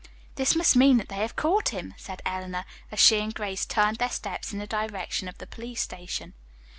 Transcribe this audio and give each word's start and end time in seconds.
"This 0.33 0.55
must 0.55 0.75
mean 0.75 0.97
that 0.97 1.09
they 1.09 1.17
have 1.17 1.35
caught 1.35 1.69
him," 1.69 1.93
said 1.95 2.23
Eleanor, 2.25 2.65
as 2.91 2.99
she 2.99 3.19
and 3.19 3.31
Grace 3.35 3.67
turned 3.67 3.97
their 3.97 4.09
steps 4.09 4.51
in 4.51 4.57
the 4.57 4.65
direction 4.65 5.27
of 5.27 5.37
the 5.37 5.45
police 5.45 5.79
station. 5.83 6.33